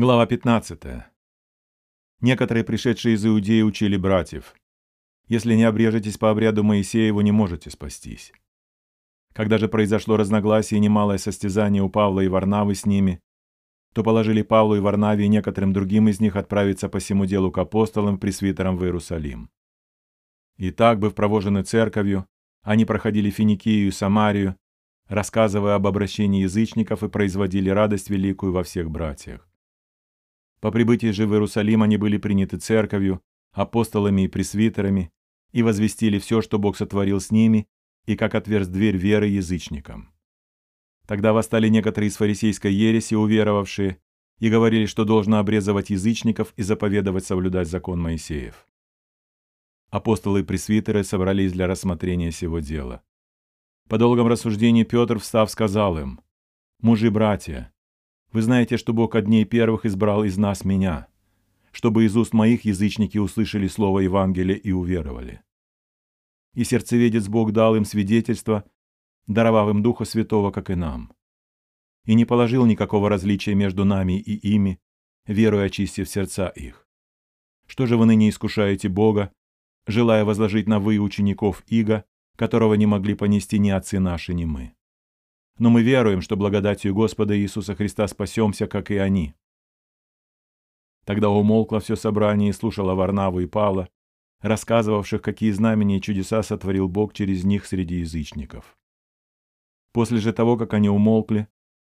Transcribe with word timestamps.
Глава 0.00 0.26
15. 0.26 0.80
Некоторые, 2.20 2.62
пришедшие 2.62 3.16
из 3.16 3.26
Иудеи, 3.26 3.62
учили 3.62 3.96
братьев. 3.96 4.54
Если 5.26 5.56
не 5.56 5.64
обрежетесь 5.64 6.16
по 6.16 6.30
обряду 6.30 6.62
Моисея, 6.62 7.12
вы 7.12 7.24
не 7.24 7.32
можете 7.32 7.68
спастись. 7.68 8.32
Когда 9.32 9.58
же 9.58 9.66
произошло 9.66 10.16
разногласие 10.16 10.78
и 10.78 10.80
немалое 10.80 11.18
состязание 11.18 11.82
у 11.82 11.88
Павла 11.88 12.20
и 12.20 12.28
Варнавы 12.28 12.76
с 12.76 12.86
ними, 12.86 13.18
то 13.92 14.04
положили 14.04 14.42
Павлу 14.42 14.76
и 14.76 14.78
Варнаве 14.78 15.24
и 15.24 15.28
некоторым 15.28 15.72
другим 15.72 16.08
из 16.08 16.20
них 16.20 16.36
отправиться 16.36 16.88
по 16.88 17.00
всему 17.00 17.26
делу 17.26 17.50
к 17.50 17.58
апостолам, 17.58 18.18
пресвитерам 18.18 18.76
в 18.76 18.84
Иерусалим. 18.84 19.50
И 20.58 20.70
так, 20.70 21.00
быв 21.00 21.16
провожены 21.16 21.64
церковью, 21.64 22.24
они 22.62 22.84
проходили 22.84 23.30
Финикию 23.30 23.88
и 23.88 23.90
Самарию, 23.90 24.54
рассказывая 25.08 25.74
об 25.74 25.88
обращении 25.88 26.42
язычников 26.42 27.02
и 27.02 27.08
производили 27.08 27.68
радость 27.68 28.10
великую 28.10 28.52
во 28.52 28.62
всех 28.62 28.92
братьях. 28.92 29.48
По 30.60 30.70
прибытии 30.70 31.10
же 31.12 31.26
в 31.26 31.32
Иерусалим 31.32 31.82
они 31.82 31.96
были 31.96 32.16
приняты 32.16 32.58
церковью, 32.58 33.22
апостолами 33.52 34.22
и 34.22 34.28
пресвитерами, 34.28 35.10
и 35.52 35.62
возвестили 35.62 36.18
все, 36.18 36.42
что 36.42 36.58
Бог 36.58 36.76
сотворил 36.76 37.20
с 37.20 37.30
ними, 37.30 37.68
и 38.06 38.16
как 38.16 38.34
отверз 38.34 38.68
дверь 38.68 38.96
веры 38.96 39.26
язычникам. 39.26 40.12
Тогда 41.06 41.32
восстали 41.32 41.68
некоторые 41.68 42.08
из 42.08 42.16
фарисейской 42.16 42.72
ереси, 42.72 43.14
уверовавшие, 43.14 43.98
и 44.40 44.50
говорили, 44.50 44.86
что 44.86 45.04
должно 45.04 45.38
обрезывать 45.38 45.90
язычников 45.90 46.52
и 46.56 46.62
заповедовать 46.62 47.24
соблюдать 47.24 47.68
закон 47.68 48.00
Моисеев. 48.00 48.66
Апостолы 49.90 50.40
и 50.40 50.44
пресвитеры 50.44 51.02
собрались 51.02 51.52
для 51.52 51.66
рассмотрения 51.66 52.30
сего 52.30 52.60
дела. 52.60 53.02
По 53.88 53.96
долгом 53.96 54.28
рассуждении 54.28 54.84
Петр, 54.84 55.18
встав, 55.18 55.50
сказал 55.50 55.98
им, 55.98 56.20
«Мужи-братья, 56.80 57.72
вы 58.32 58.42
знаете, 58.42 58.76
что 58.76 58.92
Бог 58.92 59.14
от 59.14 59.24
дней 59.24 59.44
первых 59.44 59.86
избрал 59.86 60.24
из 60.24 60.36
нас 60.36 60.64
меня, 60.64 61.06
чтобы 61.72 62.04
из 62.04 62.16
уст 62.16 62.32
моих 62.32 62.64
язычники 62.64 63.18
услышали 63.18 63.68
слово 63.68 64.00
Евангелия 64.00 64.56
и 64.56 64.70
уверовали. 64.72 65.42
И 66.54 66.64
сердцеведец 66.64 67.28
Бог 67.28 67.52
дал 67.52 67.76
им 67.76 67.84
свидетельство, 67.84 68.64
даровав 69.26 69.70
им 69.70 69.82
Духа 69.82 70.04
Святого, 70.04 70.50
как 70.50 70.70
и 70.70 70.74
нам. 70.74 71.12
И 72.04 72.14
не 72.14 72.24
положил 72.24 72.66
никакого 72.66 73.08
различия 73.08 73.54
между 73.54 73.84
нами 73.84 74.18
и 74.18 74.34
ими, 74.34 74.80
веруя 75.26 75.66
очистив 75.66 76.08
сердца 76.08 76.48
их. 76.48 76.86
Что 77.66 77.86
же 77.86 77.96
вы 77.96 78.06
ныне 78.06 78.30
искушаете 78.30 78.88
Бога, 78.88 79.30
желая 79.86 80.24
возложить 80.24 80.66
на 80.66 80.80
вы 80.80 80.98
учеников 80.98 81.62
Иго, 81.66 82.04
которого 82.36 82.74
не 82.74 82.86
могли 82.86 83.14
понести 83.14 83.58
ни 83.58 83.70
отцы 83.70 84.00
наши, 84.00 84.32
ни 84.32 84.46
мы? 84.46 84.74
Но 85.58 85.70
мы 85.70 85.82
веруем, 85.82 86.20
что 86.20 86.36
благодатью 86.36 86.94
Господа 86.94 87.38
Иисуса 87.38 87.74
Христа 87.74 88.06
спасемся, 88.08 88.66
как 88.66 88.90
и 88.90 88.96
они». 88.96 89.34
Тогда 91.04 91.30
умолкло 91.30 91.80
все 91.80 91.96
собрание 91.96 92.50
и 92.50 92.52
слушало 92.52 92.94
Варнаву 92.94 93.40
и 93.40 93.46
Павла, 93.46 93.88
рассказывавших, 94.40 95.22
какие 95.22 95.50
знамения 95.52 95.98
и 95.98 96.02
чудеса 96.02 96.42
сотворил 96.42 96.88
Бог 96.88 97.14
через 97.14 97.44
них 97.44 97.66
среди 97.66 98.00
язычников. 98.00 98.76
После 99.92 100.18
же 100.18 100.32
того, 100.32 100.56
как 100.56 100.74
они 100.74 100.88
умолкли, 100.88 101.48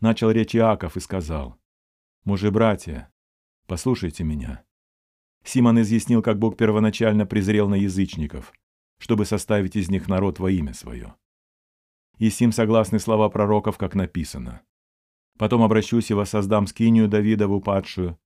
начал 0.00 0.30
речь 0.30 0.56
Иаков 0.56 0.96
и 0.96 1.00
сказал, 1.00 1.56
«Мужи-братья, 2.24 3.12
послушайте 3.66 4.24
меня». 4.24 4.64
Симон 5.44 5.80
изъяснил, 5.80 6.20
как 6.20 6.40
Бог 6.40 6.56
первоначально 6.56 7.24
презрел 7.24 7.68
на 7.68 7.76
язычников, 7.76 8.52
чтобы 8.98 9.24
составить 9.24 9.76
из 9.76 9.88
них 9.88 10.08
народ 10.08 10.40
во 10.40 10.50
имя 10.50 10.74
свое 10.74 11.14
и 12.18 12.30
сим 12.30 12.52
согласны 12.52 12.98
слова 12.98 13.28
пророков, 13.28 13.78
как 13.78 13.94
написано. 13.94 14.62
Потом 15.38 15.62
обращусь 15.62 16.10
и 16.10 16.14
воссоздам 16.14 16.66
скинию 16.66 17.08
Давидову 17.08 17.60
падшую, 17.60 18.18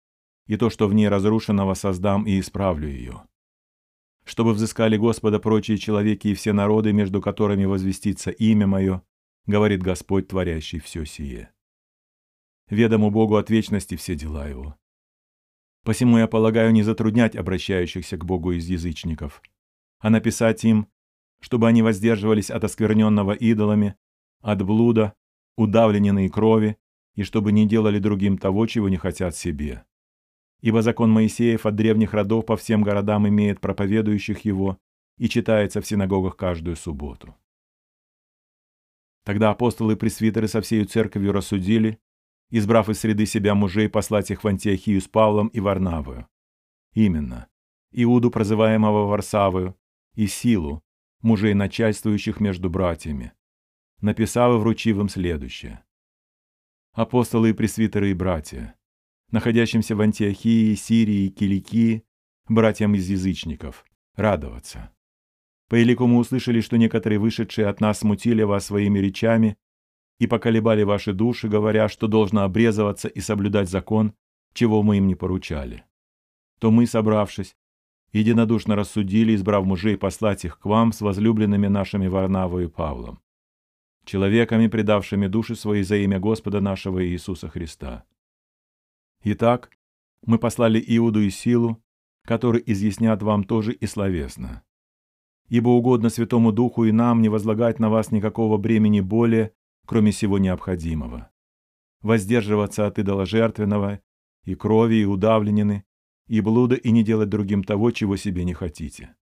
и 0.46 0.56
то, 0.56 0.70
что 0.70 0.88
в 0.88 0.94
ней 0.94 1.08
разрушено, 1.08 1.66
воссоздам 1.66 2.24
и 2.24 2.38
исправлю 2.40 2.88
ее. 2.88 3.22
Чтобы 4.24 4.52
взыскали 4.52 4.96
Господа 4.96 5.40
прочие 5.40 5.78
человеки 5.78 6.28
и 6.28 6.34
все 6.34 6.52
народы, 6.52 6.92
между 6.92 7.20
которыми 7.20 7.64
возвестится 7.64 8.30
имя 8.30 8.66
мое, 8.66 9.02
говорит 9.46 9.82
Господь, 9.82 10.28
творящий 10.28 10.78
все 10.78 11.04
сие. 11.04 11.50
Ведому 12.68 13.10
Богу 13.10 13.36
от 13.36 13.50
вечности 13.50 13.96
все 13.96 14.14
дела 14.14 14.46
его. 14.46 14.76
Посему 15.82 16.18
я 16.18 16.28
полагаю 16.28 16.72
не 16.72 16.82
затруднять 16.82 17.34
обращающихся 17.34 18.16
к 18.16 18.24
Богу 18.24 18.52
из 18.52 18.68
язычников, 18.68 19.42
а 19.98 20.10
написать 20.10 20.64
им, 20.64 20.86
чтобы 21.40 21.68
они 21.68 21.82
воздерживались 21.82 22.50
от 22.50 22.64
оскверненного 22.64 23.32
идолами, 23.32 23.96
от 24.40 24.62
блуда, 24.62 25.14
удавленной 25.56 26.28
крови, 26.28 26.76
и 27.14 27.22
чтобы 27.22 27.52
не 27.52 27.66
делали 27.66 27.98
другим 27.98 28.38
того, 28.38 28.66
чего 28.66 28.88
не 28.88 28.96
хотят 28.96 29.36
себе. 29.36 29.84
Ибо 30.60 30.82
закон 30.82 31.10
Моисеев 31.10 31.66
от 31.66 31.74
древних 31.74 32.12
родов 32.12 32.46
по 32.46 32.56
всем 32.56 32.82
городам 32.82 33.28
имеет 33.28 33.60
проповедующих 33.60 34.44
его 34.44 34.78
и 35.18 35.28
читается 35.28 35.80
в 35.80 35.86
синагогах 35.86 36.36
каждую 36.36 36.76
субботу. 36.76 37.34
Тогда 39.24 39.50
апостолы 39.50 39.94
и 39.94 39.96
пресвитеры 39.96 40.48
со 40.48 40.60
всей 40.60 40.84
церковью 40.84 41.32
рассудили, 41.32 41.98
избрав 42.50 42.88
из 42.88 43.00
среды 43.00 43.26
себя 43.26 43.54
мужей, 43.54 43.88
послать 43.88 44.30
их 44.30 44.44
в 44.44 44.48
Антиохию 44.48 45.00
с 45.00 45.08
Павлом 45.08 45.48
и 45.48 45.60
Варнавою. 45.60 46.26
Именно, 46.94 47.48
Иуду, 47.92 48.30
прозываемого 48.30 49.06
Варсавою, 49.06 49.76
и 50.14 50.26
Силу, 50.26 50.82
мужей 51.22 51.54
начальствующих 51.54 52.40
между 52.40 52.70
братьями, 52.70 53.32
написав 54.00 54.54
и 54.54 54.58
вручив 54.58 54.98
им 54.98 55.08
следующее. 55.08 55.84
Апостолы 56.92 57.50
и 57.50 57.52
пресвитеры 57.52 58.10
и 58.10 58.14
братья, 58.14 58.74
находящимся 59.30 59.94
в 59.94 60.00
Антиохии, 60.00 60.74
Сирии 60.74 61.26
и 61.26 61.30
Киликии, 61.30 62.04
братьям 62.48 62.94
из 62.94 63.08
язычников, 63.08 63.84
радоваться. 64.14 64.92
По 65.68 65.76
елику 65.76 66.04
услышали, 66.04 66.60
что 66.60 66.76
некоторые 66.76 67.20
вышедшие 67.20 67.68
от 67.68 67.80
нас 67.80 68.00
смутили 68.00 68.42
вас 68.42 68.66
своими 68.66 68.98
речами 68.98 69.56
и 70.18 70.26
поколебали 70.26 70.82
ваши 70.82 71.12
души, 71.12 71.48
говоря, 71.48 71.88
что 71.88 72.08
должно 72.08 72.42
обрезываться 72.42 73.06
и 73.06 73.20
соблюдать 73.20 73.70
закон, 73.70 74.14
чего 74.52 74.82
мы 74.82 74.96
им 74.96 75.06
не 75.06 75.14
поручали. 75.14 75.84
То 76.58 76.72
мы, 76.72 76.86
собравшись, 76.86 77.54
единодушно 78.12 78.76
рассудили, 78.76 79.34
избрав 79.34 79.64
мужей, 79.64 79.96
послать 79.96 80.44
их 80.44 80.58
к 80.58 80.66
вам 80.66 80.92
с 80.92 81.00
возлюбленными 81.00 81.68
нашими 81.68 82.06
Варнавою 82.06 82.68
и 82.68 82.70
Павлом, 82.70 83.20
человеками, 84.04 84.66
предавшими 84.66 85.26
души 85.26 85.54
свои 85.54 85.82
за 85.82 85.96
имя 85.96 86.18
Господа 86.18 86.60
нашего 86.60 87.04
Иисуса 87.06 87.48
Христа. 87.48 88.04
Итак, 89.22 89.70
мы 90.24 90.38
послали 90.38 90.82
Иуду 90.86 91.20
и 91.20 91.30
Силу, 91.30 91.82
которые 92.24 92.70
изъяснят 92.70 93.22
вам 93.22 93.44
тоже 93.44 93.72
и 93.72 93.86
словесно. 93.86 94.62
Ибо 95.48 95.70
угодно 95.70 96.10
Святому 96.10 96.52
Духу 96.52 96.84
и 96.84 96.92
нам 96.92 97.22
не 97.22 97.28
возлагать 97.28 97.78
на 97.80 97.90
вас 97.90 98.12
никакого 98.12 98.56
бремени 98.56 99.00
более, 99.00 99.52
кроме 99.86 100.12
всего 100.12 100.38
необходимого. 100.38 101.30
Воздерживаться 102.02 102.86
от 102.86 102.98
идоложертвенного 102.98 104.00
и 104.44 104.54
крови, 104.54 104.96
и 104.96 105.04
удавленины, 105.04 105.84
и 106.30 106.40
блуда, 106.40 106.76
и 106.76 106.92
не 106.92 107.02
делать 107.02 107.28
другим 107.28 107.64
того, 107.64 107.90
чего 107.90 108.16
себе 108.16 108.44
не 108.44 108.54
хотите. 108.54 109.16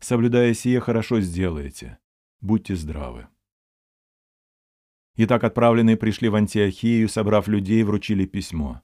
Соблюдая 0.00 0.52
сие, 0.52 0.80
хорошо 0.80 1.20
сделаете. 1.20 1.98
Будьте 2.40 2.74
здравы. 2.74 3.28
Итак, 5.14 5.44
отправленные 5.44 5.96
пришли 5.96 6.28
в 6.28 6.34
Антиохию, 6.34 7.08
собрав 7.08 7.46
людей, 7.46 7.84
вручили 7.84 8.26
письмо. 8.26 8.82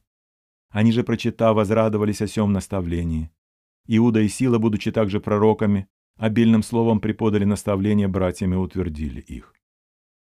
Они 0.68 0.92
же, 0.92 1.02
прочитав, 1.02 1.56
возрадовались 1.56 2.22
о 2.22 2.28
сем 2.28 2.52
наставлении. 2.52 3.32
Иуда 3.88 4.20
и 4.20 4.28
Сила, 4.28 4.58
будучи 4.58 4.92
также 4.92 5.18
пророками, 5.18 5.88
обильным 6.18 6.62
словом 6.62 7.00
преподали 7.00 7.44
наставления 7.44 8.06
братьям 8.06 8.54
и 8.54 8.56
утвердили 8.56 9.20
их. 9.20 9.54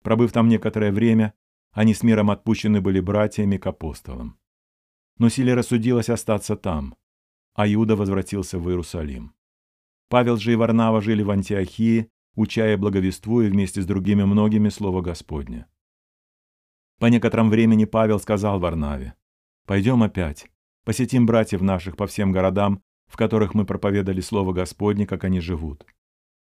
Пробыв 0.03 0.33
там 0.33 0.49
некоторое 0.49 0.91
время, 0.91 1.35
они 1.73 1.93
с 1.93 2.03
миром 2.03 2.31
отпущены 2.31 2.81
были 2.81 3.01
братьями 3.01 3.59
к 3.59 3.67
апостолам. 3.67 4.39
Но 5.19 5.29
Силе 5.29 5.53
рассудилось 5.53 6.09
остаться 6.09 6.57
там, 6.57 6.97
а 7.61 7.67
Иуда 7.69 7.95
возвратился 7.95 8.59
в 8.59 8.67
Иерусалим. 8.71 9.35
Павел 10.09 10.39
же 10.39 10.55
и 10.55 10.57
Варнава 10.57 11.03
жили 11.03 11.23
в 11.23 11.31
Антиохии, 11.31 12.09
уча 12.35 12.75
благовествуя 12.79 13.51
вместе 13.51 13.83
с 13.83 13.87
другими 13.87 14.25
многими 14.25 14.71
Слово 14.71 15.03
Господне. 15.03 15.67
По 16.99 17.05
некотором 17.05 17.51
времени 17.51 17.85
Павел 17.85 18.19
сказал 18.19 18.61
Варнаве, 18.61 19.15
«Пойдем 19.67 20.03
опять, 20.03 20.51
посетим 20.87 21.27
братьев 21.27 21.61
наших 21.61 21.99
по 21.99 22.07
всем 22.07 22.33
городам, 22.33 22.83
в 23.09 23.19
которых 23.19 23.53
мы 23.53 23.67
проповедали 23.67 24.23
Слово 24.23 24.55
Господне, 24.55 25.07
как 25.07 25.25
они 25.25 25.41
живут». 25.41 25.85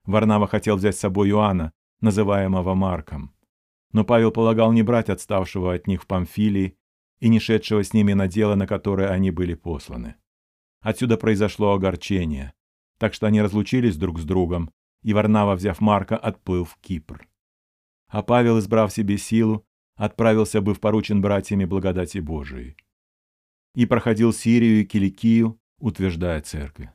Варнава 0.05 0.47
хотел 0.47 0.77
взять 0.77 0.95
с 0.95 0.99
собой 0.99 1.31
Иоанна, 1.31 1.73
называемого 1.99 2.73
Марком. 2.73 3.35
Но 3.91 4.05
Павел 4.05 4.31
полагал 4.31 4.71
не 4.71 4.81
брать 4.81 5.09
отставшего 5.09 5.73
от 5.73 5.87
них 5.87 6.03
в 6.03 6.07
Памфилии 6.07 6.77
и 7.19 7.27
не 7.27 7.41
шедшего 7.41 7.83
с 7.83 7.93
ними 7.93 8.13
на 8.13 8.29
дело, 8.29 8.55
на 8.55 8.65
которое 8.65 9.09
они 9.09 9.29
были 9.29 9.55
посланы. 9.55 10.15
Отсюда 10.81 11.17
произошло 11.17 11.73
огорчение, 11.73 12.53
так 12.97 13.13
что 13.13 13.27
они 13.27 13.41
разлучились 13.41 13.97
друг 13.97 14.19
с 14.19 14.25
другом, 14.25 14.71
и 15.03 15.13
Варнава, 15.13 15.55
взяв 15.55 15.79
Марка, 15.79 16.17
отплыл 16.17 16.65
в 16.65 16.77
Кипр. 16.77 17.27
А 18.07 18.23
Павел, 18.23 18.59
избрав 18.59 18.91
себе 18.91 19.17
силу, 19.17 19.65
отправился, 19.95 20.61
быв 20.61 20.79
поручен 20.79 21.21
братьями 21.21 21.65
благодати 21.65 22.17
Божией. 22.17 22.75
и 23.73 23.85
проходил 23.85 24.33
Сирию 24.33 24.81
и 24.81 24.85
Киликию, 24.85 25.59
утверждая 25.79 26.41
церкви. 26.41 26.91